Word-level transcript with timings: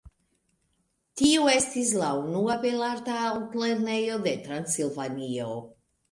Tiu 1.19 1.41
estis 1.55 1.91
la 2.03 2.07
unua 2.21 2.55
belarta 2.63 3.17
altlernejo 3.25 4.17
de 4.29 4.33
Transilvanio. 4.47 5.51